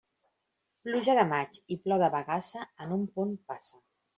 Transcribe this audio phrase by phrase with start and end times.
[0.87, 3.83] Pluja de maig i plor de bagassa, en un punt passa.